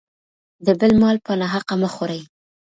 [0.65, 2.21] د بل مال په ناحقه مه خورئ.